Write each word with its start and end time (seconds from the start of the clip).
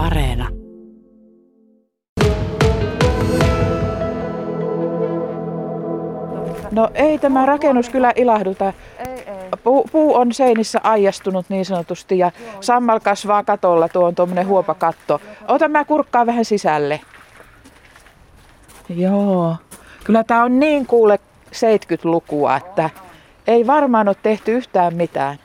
Areena. 0.00 0.48
No 6.70 6.90
ei 6.94 7.18
tämä 7.18 7.46
rakennus 7.46 7.88
kyllä 7.88 8.12
ilahduta. 8.16 8.72
Puu, 9.64 9.88
puu 9.92 10.14
on 10.14 10.32
seinissä 10.32 10.80
aijastunut 10.82 11.46
niin 11.48 11.64
sanotusti 11.64 12.18
ja 12.18 12.30
sammal 12.60 13.00
kasvaa 13.00 13.44
katolla, 13.44 13.88
tuo 13.88 14.06
on 14.06 14.14
tuommoinen 14.14 14.46
huopakatto. 14.46 15.20
Ota 15.48 15.68
mä 15.68 15.84
kurkkaa 15.84 16.26
vähän 16.26 16.44
sisälle. 16.44 17.00
Joo, 18.88 19.56
kyllä 20.04 20.24
tämä 20.24 20.44
on 20.44 20.60
niin 20.60 20.86
kuule 20.86 21.18
70-lukua, 21.46 22.56
että 22.56 22.90
ei 23.46 23.66
varmaan 23.66 24.08
ole 24.08 24.16
tehty 24.22 24.52
yhtään 24.52 24.94
mitään. 24.94 25.38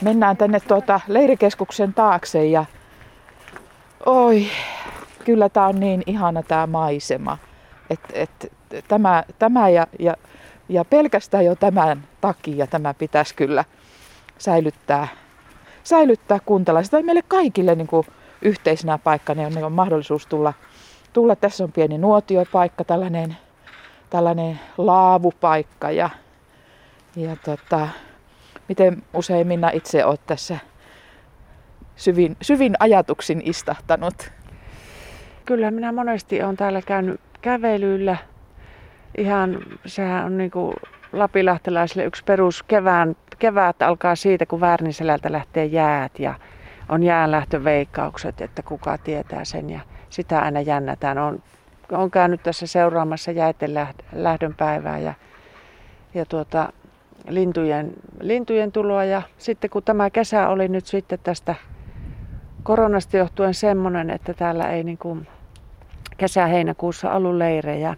Mennään 0.00 0.36
tänne 0.36 0.60
tuota 0.60 1.00
leirikeskuksen 1.08 1.94
taakse 1.94 2.46
ja 2.46 2.64
oi, 4.06 4.46
kyllä 5.24 5.48
tämä 5.48 5.66
on 5.66 5.80
niin 5.80 6.02
ihana 6.06 6.42
tämä 6.42 6.66
maisema. 6.66 7.38
Et, 7.90 8.00
et, 8.12 8.52
tämä, 8.88 9.24
tämä 9.38 9.68
ja, 9.68 9.86
ja, 9.98 10.16
ja 10.68 10.84
pelkästään 10.84 11.44
jo 11.44 11.54
tämän 11.54 12.04
takia 12.20 12.66
tämä 12.66 12.94
pitäisi 12.94 13.34
kyllä 13.34 13.64
säilyttää, 14.38 15.08
säilyttää 15.84 16.38
kuntalaiset. 16.46 16.90
Tai 16.90 17.02
meille 17.02 17.22
kaikille 17.28 17.74
niin 17.74 17.86
kuin 17.86 18.06
yhteisenä 18.42 18.98
paikkana 18.98 19.48
niin 19.48 19.64
on 19.64 19.72
mahdollisuus 19.72 20.26
tulla, 20.26 20.52
tulla. 21.12 21.36
Tässä 21.36 21.64
on 21.64 21.72
pieni 21.72 21.98
nuotiopaikka, 21.98 22.84
tällainen, 22.84 23.36
tällainen 24.10 24.60
laavupaikka 24.78 25.90
ja, 25.90 26.10
ja 27.16 27.36
tota, 27.44 27.88
miten 28.68 29.02
usein 29.14 29.46
minä 29.46 29.70
itse 29.70 30.04
olet 30.04 30.26
tässä 30.26 30.58
syvin, 31.96 32.36
syvin 32.42 32.74
ajatuksin 32.80 33.42
istahtanut? 33.44 34.32
Kyllä 35.44 35.70
minä 35.70 35.92
monesti 35.92 36.42
olen 36.42 36.56
täällä 36.56 36.82
käynyt 36.82 37.20
kävelyllä. 37.42 38.16
Ihan, 39.18 39.58
sehän 39.86 40.24
on 40.24 40.38
niin 40.38 40.50
kuin 40.50 40.74
lapilahtelaisille 41.12 42.04
yksi 42.04 42.24
perus 42.24 42.62
kevään, 42.62 43.16
kevät 43.38 43.82
alkaa 43.82 44.16
siitä, 44.16 44.46
kun 44.46 44.60
Värniselältä 44.60 45.32
lähtee 45.32 45.64
jäät 45.64 46.18
ja 46.18 46.34
on 46.88 47.02
jäänlähtöveikkaukset, 47.02 48.40
että 48.40 48.62
kuka 48.62 48.98
tietää 48.98 49.44
sen 49.44 49.70
ja 49.70 49.80
sitä 50.10 50.40
aina 50.40 50.60
jännätään. 50.60 51.18
On, 51.18 51.42
on 51.92 52.10
käynyt 52.10 52.42
tässä 52.42 52.66
seuraamassa 52.66 53.30
jäiden 53.30 53.74
lähdön 54.12 54.54
päivää 54.54 54.98
ja, 54.98 55.14
ja 56.14 56.26
tuota, 56.26 56.72
lintujen, 57.28 57.92
lintujen 58.20 58.72
tuloa 58.72 59.04
ja 59.04 59.22
sitten 59.38 59.70
kun 59.70 59.82
tämä 59.82 60.10
kesä 60.10 60.48
oli 60.48 60.68
nyt 60.68 60.86
sitten 60.86 61.18
tästä 61.22 61.54
koronasta 62.64 63.16
johtuen 63.16 63.54
semmoinen, 63.54 64.10
että 64.10 64.34
täällä 64.34 64.70
ei 64.70 64.84
niin 64.84 64.98
kuin 64.98 65.26
kesä-heinäkuussa 66.16 67.12
ollut 67.12 67.34
leirejä, 67.34 67.96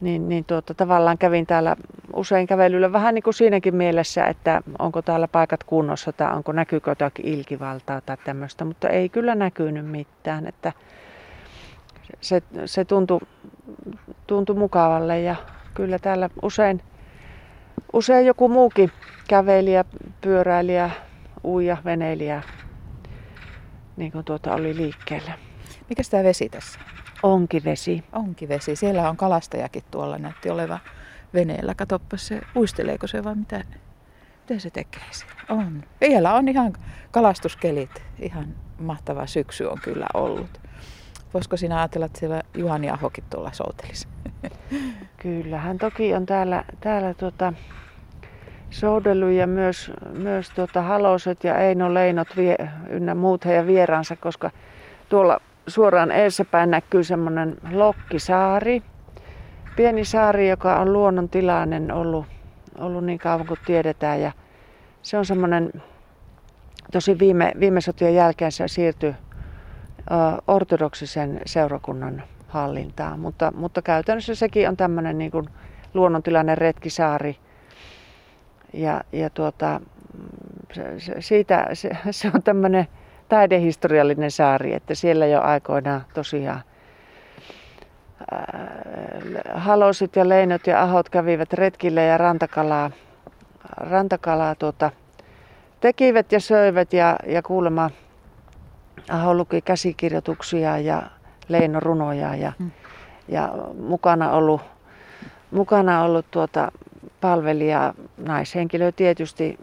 niin, 0.00 0.28
niin 0.28 0.44
tuota, 0.44 0.74
tavallaan 0.74 1.18
kävin 1.18 1.46
täällä 1.46 1.76
usein 2.14 2.46
kävelyllä 2.46 2.92
vähän 2.92 3.14
niin 3.14 3.22
kuin 3.22 3.34
siinäkin 3.34 3.76
mielessä, 3.76 4.24
että 4.24 4.62
onko 4.78 5.02
täällä 5.02 5.28
paikat 5.28 5.64
kunnossa 5.64 6.12
tai 6.12 6.36
onko 6.36 6.52
näkyykö 6.52 6.90
jotakin 6.90 7.28
ilkivaltaa 7.28 8.00
tai 8.00 8.16
tämmöistä, 8.24 8.64
mutta 8.64 8.88
ei 8.88 9.08
kyllä 9.08 9.34
näkynyt 9.34 9.86
mitään, 9.86 10.46
että 10.46 10.72
se, 12.20 12.42
se 12.64 12.84
tuntui, 12.84 13.20
tuntui 14.26 14.56
mukavalle 14.56 15.20
ja 15.20 15.36
kyllä 15.74 15.98
täällä 15.98 16.30
usein, 16.42 16.82
usein 17.92 18.26
joku 18.26 18.48
muukin 18.48 18.90
kävelijä, 19.28 19.84
pyöräilijä, 20.20 20.90
uija, 21.44 21.76
veneilijä 21.84 22.42
niin 24.00 24.12
kuin 24.12 24.24
tuota 24.24 24.54
oli 24.54 24.76
liikkeellä. 24.76 25.38
Mikä 25.88 26.02
tämä 26.10 26.24
vesi 26.24 26.48
tässä? 26.48 26.80
Onkivesi. 27.22 28.04
Onkivesi. 28.12 28.76
Siellä 28.76 29.10
on 29.10 29.16
kalastajakin 29.16 29.82
tuolla 29.90 30.18
näytti 30.18 30.50
oleva 30.50 30.78
veneellä. 31.34 31.74
Katoppa 31.74 32.16
se, 32.16 32.40
uisteleeko 32.56 33.06
se 33.06 33.24
vai 33.24 33.34
mitä, 33.34 33.64
mitä 34.48 34.60
se 34.60 34.70
tekee 34.70 35.02
siellä? 35.10 35.34
On. 35.48 35.82
Vielä 36.00 36.34
on 36.34 36.48
ihan 36.48 36.72
kalastuskelit. 37.10 38.02
Ihan 38.18 38.54
mahtava 38.78 39.26
syksy 39.26 39.64
on 39.64 39.78
kyllä 39.82 40.06
ollut. 40.14 40.60
Voisiko 41.34 41.56
sinä 41.56 41.78
ajatella, 41.78 42.06
että 42.06 42.18
siellä 42.18 42.42
Juhani 42.54 42.90
Ahokin 42.90 43.24
tuolla 43.30 43.52
soutelisi? 43.52 44.08
Kyllä, 45.22 45.58
hän 45.58 45.78
toki 45.78 46.14
on 46.14 46.26
täällä, 46.26 46.64
täällä 46.80 47.14
tuota, 47.14 47.52
soudellut 48.70 49.30
ja 49.30 49.46
myös, 49.46 49.92
myös 50.12 50.50
tuota 50.50 50.82
Haloset 50.82 51.44
ja 51.44 51.58
Eino 51.58 51.94
Leinot 51.94 52.28
vie, 52.36 52.56
ynnä 52.88 53.14
muut 53.14 53.44
heidän 53.44 53.66
vieraansa, 53.66 54.16
koska 54.16 54.50
tuolla 55.08 55.40
suoraan 55.66 56.10
eessäpäin 56.10 56.70
näkyy 56.70 57.04
semmoinen 57.04 57.56
Lokkisaari. 57.72 58.82
Pieni 59.76 60.04
saari, 60.04 60.48
joka 60.48 60.76
on 60.76 60.92
luonnontilainen 60.92 61.92
ollut, 61.92 62.26
ollut 62.78 63.04
niin 63.04 63.18
kauan 63.18 63.46
kuin 63.46 63.60
tiedetään. 63.66 64.20
Ja 64.20 64.32
se 65.02 65.18
on 65.18 65.26
semmoinen, 65.26 65.72
tosi 66.92 67.18
viime, 67.18 67.52
viime 67.60 67.80
sotien 67.80 68.14
jälkeen 68.14 68.52
se 68.52 68.68
siirtyi 68.68 69.14
ortodoksisen 70.46 71.40
seurakunnan 71.46 72.22
hallintaan. 72.48 73.20
Mutta, 73.20 73.52
mutta 73.56 73.82
käytännössä 73.82 74.34
sekin 74.34 74.68
on 74.68 74.76
tämmöinen 74.76 75.18
niin 75.18 75.30
kuin 75.30 75.46
luonnontilainen 75.94 76.58
retkisaari. 76.58 77.36
Ja, 78.72 79.00
ja 79.12 79.30
tuota, 79.30 79.80
se, 80.72 81.00
se, 81.00 81.14
siitä, 81.20 81.68
se, 81.72 81.90
se 82.10 82.30
on 82.34 82.42
tämmöinen 82.42 82.88
taidehistoriallinen 83.28 84.30
saari, 84.30 84.74
että 84.74 84.94
siellä 84.94 85.26
jo 85.26 85.40
aikoinaan 85.40 86.04
tosiaan 86.14 86.62
halosit 89.54 90.16
ja 90.16 90.28
leinot 90.28 90.66
ja 90.66 90.82
ahot 90.82 91.08
kävivät 91.08 91.52
retkille 91.52 92.04
ja 92.04 92.18
rantakalaa, 92.18 92.90
rantakalaa 93.76 94.54
tuota, 94.54 94.90
tekivät 95.80 96.32
ja 96.32 96.40
söivät 96.40 96.92
ja, 96.92 97.16
ja 97.26 97.42
kuulemma 97.42 97.90
Aho 99.10 99.34
luki 99.34 99.62
käsikirjoituksia 99.62 100.78
ja 100.78 101.02
Leino 101.48 101.80
runoja 101.80 102.34
ja, 102.34 102.52
mm. 102.58 102.70
ja 103.28 103.54
mukana 103.78 104.30
ollut, 104.32 104.60
mukana 105.50 106.02
ollut 106.02 106.26
tuota 106.30 106.72
palvelija 107.20 107.94
naishenkilö 108.18 108.92
tietysti 108.92 109.58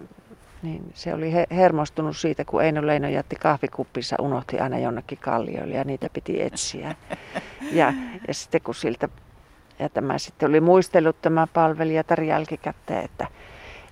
niin 0.61 0.91
se 0.93 1.13
oli 1.13 1.33
he, 1.33 1.47
hermostunut 1.51 2.17
siitä, 2.17 2.45
kun 2.45 2.63
Eino 2.63 2.87
Leino 2.87 3.07
jätti 3.07 3.35
kahvikuppissa, 3.35 4.15
unohti 4.19 4.59
aina 4.59 4.77
jonnekin 4.77 5.17
kallioille 5.17 5.75
ja 5.75 5.83
niitä 5.83 6.07
piti 6.13 6.41
etsiä. 6.41 6.95
Ja, 7.71 7.93
ja 8.27 8.33
sitten 8.33 8.61
kun 8.61 8.75
siltä, 8.75 9.09
ja 9.79 9.89
tämä 9.89 10.17
sitten 10.17 10.49
oli 10.49 10.61
muistellut 10.61 11.21
tämä 11.21 11.47
palvelija 11.53 12.03
Tari 12.03 12.27
jälkikäteen, 12.27 13.05
että 13.05 13.27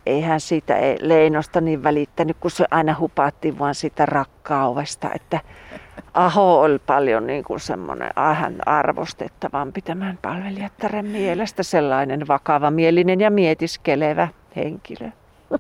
ei 0.06 0.22
hän 0.22 0.40
siitä 0.40 0.78
ei 0.78 0.98
Leinosta 1.02 1.62
niin 1.62 1.84
välittänyt, 1.84 2.38
kun 2.40 2.52
se 2.52 2.66
aina 2.72 2.96
hupattiin 3.00 3.60
vaan 3.60 3.76
sitä 3.76 4.06
rakkaudesta, 4.06 5.10
että 5.16 5.40
Aho 6.16 6.62
oli 6.62 6.80
paljon 6.80 7.28
niin 7.28 7.44
kuin 7.44 7.60
semmoinen 7.60 8.10
hän 8.34 8.58
arvostettavampi 8.66 9.82
tämän 9.82 10.20
palvelijattaren 10.22 11.06
mielestä, 11.06 11.64
sellainen 11.64 12.28
vakava 12.28 12.72
mielinen 12.72 13.20
ja 13.22 13.32
mietiskelevä 13.32 14.28
henkilö. 14.56 15.10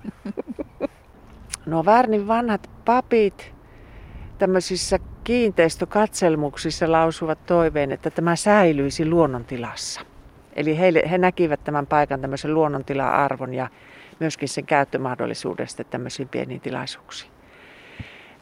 No 1.65 1.85
Värnin 1.85 2.27
vanhat 2.27 2.69
papit 2.85 3.53
tämmöisissä 4.37 4.99
kiinteistökatselmuksissa 5.23 6.91
lausuvat 6.91 7.45
toiveen, 7.45 7.91
että 7.91 8.09
tämä 8.09 8.35
säilyisi 8.35 9.09
luonnontilassa. 9.09 10.01
Eli 10.55 10.79
he, 10.79 10.93
he 11.09 11.17
näkivät 11.17 11.63
tämän 11.63 11.87
paikan 11.87 12.21
tämmöisen 12.21 12.53
luonnontila-arvon 12.53 13.53
ja 13.53 13.69
myöskin 14.19 14.49
sen 14.49 14.65
käyttömahdollisuudesta 14.65 15.83
tämmöisiin 15.83 16.29
pieniin 16.29 16.61
tilaisuuksiin. 16.61 17.31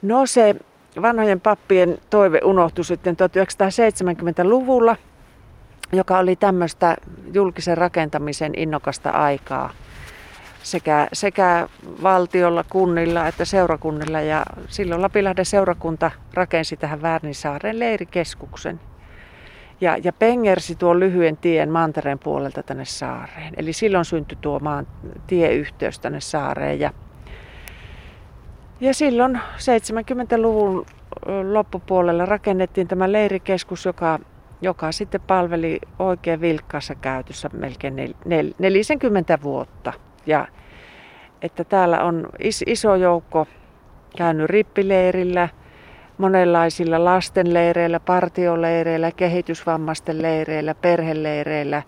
No 0.02 0.25
se 0.25 0.56
vanhojen 1.01 1.41
pappien 1.41 1.97
toive 2.09 2.40
unohtui 2.43 2.85
sitten 2.85 3.16
1970-luvulla, 3.16 4.95
joka 5.91 6.17
oli 6.17 6.35
tämmöistä 6.35 6.97
julkisen 7.34 7.78
rakentamisen 7.78 8.53
innokasta 8.55 9.09
aikaa– 9.09 9.69
sekä, 10.63 11.07
sekä 11.13 11.67
valtiolla, 12.03 12.63
kunnilla 12.69 13.28
että 13.28 13.45
seurakunnilla. 13.45 14.22
Ja 14.22 14.45
silloin 14.67 15.01
Lapilahden 15.01 15.45
seurakunta 15.45 16.11
rakensi 16.34 16.78
tähän 16.78 17.01
Värnisaaren 17.01 17.79
leirikeskuksen 17.79 18.79
ja, 19.81 19.97
ja 20.03 20.13
pengersi 20.13 20.75
tuon 20.75 20.99
lyhyen 20.99 21.37
tien 21.37 21.69
mantereen 21.69 22.19
puolelta 22.19 22.63
tänne 22.63 22.85
saareen. 22.85 23.53
Eli 23.57 23.73
silloin 23.73 24.05
syntyi 24.05 24.37
tuo 24.41 24.59
maan 24.59 24.87
tieyhteys 25.28 25.99
tänne 25.99 26.19
saareen. 26.22 26.79
Ja, 26.79 26.91
ja 28.84 28.94
silloin 28.94 29.40
70-luvun 29.56 30.85
loppupuolella 31.52 32.26
rakennettiin 32.26 32.88
tämä 32.88 33.12
leirikeskus, 33.12 33.85
joka, 33.85 34.20
joka 34.62 34.91
sitten 34.91 35.22
palveli 35.22 35.80
oikein 36.00 36.41
vilkkaassa 36.41 36.96
käytössä 36.96 37.50
melkein 37.53 37.96
nel, 37.96 38.14
nel, 38.26 38.53
40 38.59 39.38
vuotta. 39.44 39.94
Ja 40.26 40.47
että 41.41 41.64
täällä 41.64 42.03
on 42.03 42.30
iso 42.66 42.96
joukko 42.96 43.47
käynyt 44.18 44.50
rippileirillä, 44.50 45.50
monenlaisilla 46.18 47.06
lastenleireillä, 47.06 48.00
partioleireillä, 48.00 49.12
kehitysvammaisten 49.12 50.22
leireillä, 50.22 50.76
perheleireillä. 50.76 51.84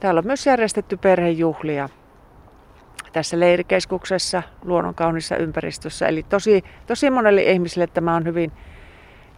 Täällä 0.00 0.18
on 0.18 0.26
myös 0.26 0.46
järjestetty 0.46 0.96
perhejuhlia 0.96 1.88
tässä 3.14 3.40
leirikeskuksessa, 3.40 4.42
luonnonkaunissa 4.64 5.36
ympäristössä. 5.36 6.06
Eli 6.06 6.22
tosi, 6.22 6.64
tosi 6.86 7.10
monelle 7.10 7.42
ihmiselle 7.42 7.86
tämä 7.86 8.16
on 8.16 8.24
hyvin, 8.24 8.52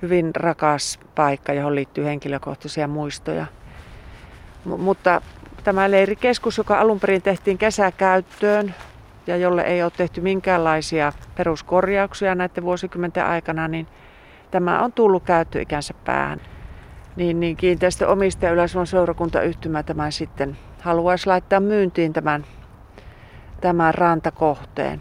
hyvin 0.02 0.34
rakas 0.36 1.00
paikka, 1.14 1.52
johon 1.52 1.74
liittyy 1.74 2.04
henkilökohtaisia 2.04 2.88
muistoja. 2.88 3.46
M- 4.64 4.80
mutta 4.80 5.22
tämä 5.64 5.90
leirikeskus, 5.90 6.58
joka 6.58 6.80
alun 6.80 7.00
perin 7.00 7.22
tehtiin 7.22 7.58
kesäkäyttöön 7.58 8.74
ja 9.26 9.36
jolle 9.36 9.62
ei 9.62 9.82
ole 9.82 9.92
tehty 9.96 10.20
minkäänlaisia 10.20 11.12
peruskorjauksia 11.36 12.34
näiden 12.34 12.64
vuosikymmenten 12.64 13.26
aikana, 13.26 13.68
niin 13.68 13.86
tämä 14.50 14.84
on 14.84 14.92
tullut 14.92 15.22
käyttöikänsä 15.22 15.94
päähän. 16.04 16.40
Niin, 17.16 17.40
niin 17.40 17.56
kiinteistöomistaja 17.56 18.52
Yläsuon 18.52 18.86
seurakuntayhtymä 18.86 19.82
tämän 19.82 20.12
sitten 20.12 20.56
haluaisi 20.80 21.26
laittaa 21.26 21.60
myyntiin 21.60 22.12
tämän, 22.12 22.44
tämän 23.60 23.94
rantakohteen. 23.94 25.00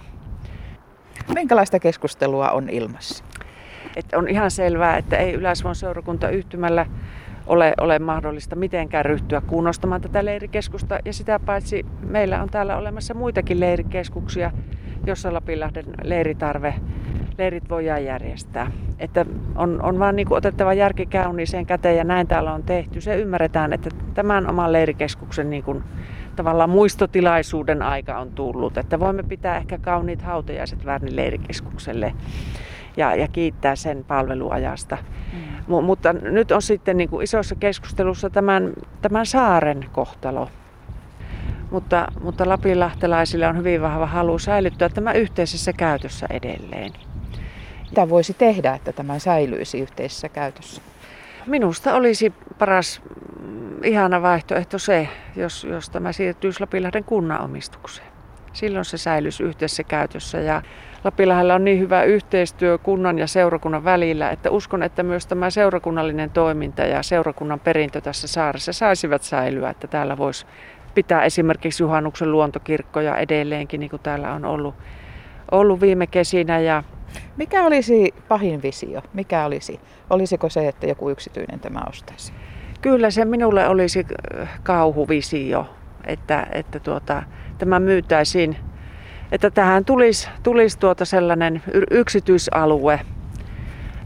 Minkälaista 1.33 1.79
keskustelua 1.79 2.51
on 2.51 2.69
ilmassa? 2.69 3.23
Et 3.95 4.05
on 4.13 4.27
ihan 4.27 4.51
selvää, 4.51 4.97
että 4.97 5.17
ei 5.17 5.33
Yläsuon 5.33 5.75
seurakuntayhtymällä 5.75 6.85
ole, 7.47 7.73
ole 7.81 7.99
mahdollista 7.99 8.55
mitenkään 8.55 9.05
ryhtyä 9.05 9.41
kunnostamaan 9.41 10.01
tätä 10.01 10.25
leirikeskusta. 10.25 10.99
Ja 11.05 11.13
sitä 11.13 11.39
paitsi 11.39 11.85
meillä 12.01 12.41
on 12.41 12.49
täällä 12.49 12.77
olemassa 12.77 13.13
muitakin 13.13 13.59
leirikeskuksia, 13.59 14.51
jossa 15.05 15.33
Lapinlahden 15.33 15.85
leiritarve, 16.03 16.73
leirit 17.37 17.69
voidaan 17.69 18.05
järjestää. 18.05 18.71
Että 18.99 19.25
on, 19.55 19.81
on 19.81 19.99
vaan 19.99 20.15
niin 20.15 20.33
otettava 20.33 20.73
järki 20.73 21.05
käynniiseen 21.05 21.65
käteen 21.65 21.97
ja 21.97 22.03
näin 22.03 22.27
täällä 22.27 22.53
on 22.53 22.63
tehty. 22.63 23.01
Se 23.01 23.15
ymmärretään, 23.15 23.73
että 23.73 23.89
tämän 24.13 24.49
oman 24.49 24.73
leirikeskuksen 24.73 25.49
niin 25.49 25.63
kuin, 25.63 25.83
tavallaan 26.35 26.69
muistotilaisuuden 26.69 27.81
aika 27.81 28.19
on 28.19 28.31
tullut. 28.31 28.77
Että 28.77 28.99
voimme 28.99 29.23
pitää 29.23 29.57
ehkä 29.57 29.77
kauniit 29.77 30.21
hautajaiset 30.21 30.85
Värnin 30.85 31.15
leirikeskukselle 31.15 32.13
ja, 32.97 33.15
ja 33.15 33.27
kiittää 33.27 33.75
sen 33.75 34.05
palveluajasta. 34.07 34.97
Mm. 35.33 35.75
M- 35.75 35.83
mutta 35.83 36.13
nyt 36.13 36.51
on 36.51 36.61
sitten 36.61 36.97
niin 36.97 37.09
kuin 37.09 37.23
isossa 37.23 37.55
keskustelussa 37.55 38.29
tämän, 38.29 38.73
tämän 39.01 39.25
saaren 39.25 39.85
kohtalo. 39.91 40.49
Mutta, 41.71 42.07
mutta 42.21 42.49
lapinlahtelaisille 42.49 43.47
on 43.47 43.57
hyvin 43.57 43.81
vahva 43.81 44.05
halu 44.05 44.39
säilyttää 44.39 44.89
tämä 44.89 45.13
yhteisessä 45.13 45.73
käytössä 45.73 46.27
edelleen. 46.29 46.91
Mitä 47.89 48.09
voisi 48.09 48.33
tehdä, 48.33 48.73
että 48.73 48.93
tämä 48.93 49.19
säilyisi 49.19 49.79
yhteisessä 49.79 50.29
käytössä? 50.29 50.81
Minusta 51.47 51.93
olisi 51.93 52.33
paras 52.59 53.01
mm, 53.39 53.83
ihana 53.83 54.21
vaihtoehto 54.21 54.79
se, 54.79 55.09
jos, 55.35 55.63
jos 55.63 55.89
tämä 55.89 56.11
siirtyisi 56.11 56.59
Lapinlahden 56.59 57.03
kunnan 57.03 57.41
omistukseen. 57.41 58.07
Silloin 58.53 58.85
se 58.85 58.97
säilyisi 58.97 59.43
yhteisessä 59.43 59.83
käytössä 59.83 60.39
ja 60.39 60.61
Lapilahdella 61.03 61.55
on 61.55 61.63
niin 61.63 61.79
hyvä 61.79 62.03
yhteistyö 62.03 62.77
kunnan 62.77 63.19
ja 63.19 63.27
seurakunnan 63.27 63.83
välillä, 63.83 64.29
että 64.29 64.49
uskon, 64.49 64.83
että 64.83 65.03
myös 65.03 65.27
tämä 65.27 65.49
seurakunnallinen 65.49 66.29
toiminta 66.29 66.81
ja 66.81 67.03
seurakunnan 67.03 67.59
perintö 67.59 68.01
tässä 68.01 68.27
saaressa 68.27 68.73
saisivat 68.73 69.23
säilyä, 69.23 69.69
että 69.69 69.87
täällä 69.87 70.17
voisi 70.17 70.45
pitää 70.95 71.23
esimerkiksi 71.23 71.83
juhannuksen 71.83 72.31
luontokirkkoja 72.31 73.17
edelleenkin, 73.17 73.79
niin 73.79 73.89
kuin 73.89 74.01
täällä 74.01 74.33
on 74.33 74.45
ollut, 74.45 74.75
ollut 75.51 75.81
viime 75.81 76.07
kesinä. 76.07 76.59
Ja 76.59 76.83
Mikä 77.37 77.65
olisi 77.65 78.13
pahin 78.27 78.61
visio? 78.61 79.01
Mikä 79.13 79.45
olisi? 79.45 79.79
Olisiko 80.09 80.49
se, 80.49 80.67
että 80.67 80.87
joku 80.87 81.09
yksityinen 81.09 81.59
tämä 81.59 81.81
ostaisi? 81.89 82.33
Kyllä 82.81 83.09
se 83.11 83.25
minulle 83.25 83.67
olisi 83.67 84.05
kauhuvisio, 84.63 85.69
että, 86.07 86.47
että 86.51 86.79
tuota, 86.79 87.23
tämä 87.57 87.79
myytäisiin 87.79 88.57
että 89.31 89.51
tähän 89.51 89.85
tulisi, 89.85 90.29
tulisi 90.43 90.79
tuota 90.79 91.05
sellainen 91.05 91.63
yksityisalue, 91.91 92.99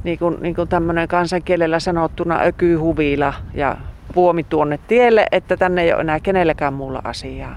niin 0.04 0.20
kuin, 0.20 0.38
niin 0.42 0.56
kuin 0.56 0.68
tämmöinen 0.68 1.08
kansankielellä 1.08 1.80
sanottuna 1.80 2.40
ökyhuvila 2.42 3.34
ja 3.54 3.78
puomi 4.14 4.44
tuonne 4.44 4.80
tielle, 4.88 5.26
että 5.32 5.58
tänne 5.58 5.82
ei 5.84 5.94
ole 5.94 6.02
enää 6.02 6.20
kenelläkään 6.20 6.74
muulla 6.74 7.02
asiaa. 7.04 7.56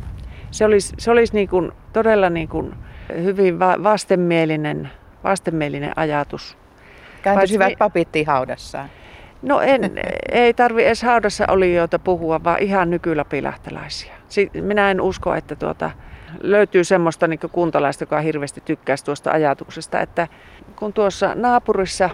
Se 0.50 0.64
olisi, 0.64 0.94
se 0.98 1.10
olisi 1.10 1.34
niin 1.34 1.48
kuin, 1.48 1.72
todella 1.92 2.30
niin 2.30 2.48
kuin 2.48 2.74
hyvin 3.22 3.58
vastenmielinen, 3.58 4.90
vastenmielinen 5.24 5.92
ajatus. 5.96 6.56
Kääntyisivät 7.22 7.64
Paitsi, 7.64 7.76
papittiin 7.78 8.26
haudassaan. 8.26 8.88
No 9.42 9.60
en, 9.60 9.92
ei 10.32 10.54
tarvi 10.54 10.84
edes 10.84 11.02
haudassa 11.02 11.44
olijoita 11.48 11.98
puhua, 11.98 12.44
vaan 12.44 12.62
ihan 12.62 12.90
nykylapilähtäläisiä. 12.90 14.14
Minä 14.62 14.90
en 14.90 15.00
usko, 15.00 15.34
että 15.34 15.56
tuota, 15.56 15.90
löytyy 16.40 16.84
semmoista 16.84 17.26
niin 17.26 17.40
kuntalaista, 17.52 18.02
joka 18.02 18.20
hirveästi 18.20 18.62
tykkäisi 18.64 19.04
tuosta 19.04 19.30
ajatuksesta, 19.30 20.00
että 20.00 20.28
kun 20.76 20.92
tuossa 20.92 21.34
naapurissa 21.34 22.10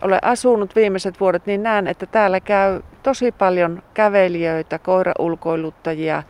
olen 0.00 0.18
asunut 0.22 0.76
viimeiset 0.76 1.20
vuodet, 1.20 1.46
niin 1.46 1.62
näen, 1.62 1.86
että 1.86 2.06
täällä 2.06 2.40
käy 2.40 2.80
tosi 3.02 3.32
paljon 3.32 3.82
kävelijöitä, 3.94 4.78
koiraulkoiluttajia 4.78 6.22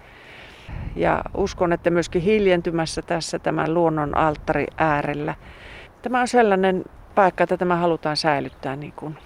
ja 0.96 1.22
uskon, 1.36 1.72
että 1.72 1.90
myöskin 1.90 2.22
hiljentymässä 2.22 3.02
tässä 3.02 3.38
tämän 3.38 3.74
luonnon 3.74 4.16
alttari 4.16 4.66
äärellä. 4.76 5.34
Tämä 6.06 6.20
on 6.20 6.28
sellainen 6.28 6.84
paikka, 7.14 7.44
että 7.44 7.56
tämä 7.56 7.76
halutaan 7.76 8.16
säilyttää 8.16 8.76
niin 8.76 8.92
kuin 8.92 9.18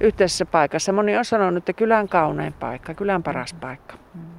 yhteisessä 0.00 0.46
paikassa. 0.46 0.92
Moni 0.92 1.16
on 1.16 1.24
sanonut, 1.24 1.56
että 1.56 1.72
kylän 1.72 2.08
kaunein 2.08 2.52
paikka, 2.52 2.94
kylän 2.94 3.22
paras 3.22 3.54
paikka. 3.54 3.96
Mm. 4.14 4.37